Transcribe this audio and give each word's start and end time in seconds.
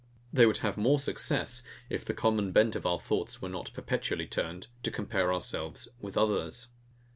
They 0.33 0.47
would 0.47 0.57
have 0.65 0.77
more 0.77 0.97
success, 0.97 1.61
if 1.87 2.03
the 2.03 2.15
common 2.15 2.51
bent 2.51 2.75
of 2.75 2.87
our 2.87 2.99
thoughts 2.99 3.39
were 3.39 3.49
not 3.49 3.71
perpetually 3.75 4.25
turned 4.25 4.65
to 4.81 4.89
compare 4.89 5.31
ourselves 5.31 5.89
with 5.99 6.17
others. 6.17 6.69